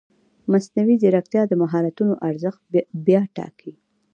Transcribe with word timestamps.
مصنوعي 0.51 0.95
ځیرکتیا 1.01 1.41
د 1.47 1.53
مهارتونو 1.61 2.13
ارزښت 2.29 2.61
بیا 3.05 3.21
ټاکي. 3.35 3.71